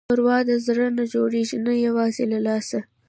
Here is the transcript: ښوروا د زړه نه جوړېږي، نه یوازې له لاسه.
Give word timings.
ښوروا 0.09 0.37
د 0.49 0.51
زړه 0.65 0.87
نه 0.97 1.03
جوړېږي، 1.13 1.57
نه 1.65 1.73
یوازې 1.85 2.23
له 2.33 2.39
لاسه. 2.47 2.79